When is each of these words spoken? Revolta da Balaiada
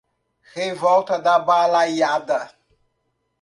Revolta 0.55 1.19
da 1.19 1.37
Balaiada 1.37 2.49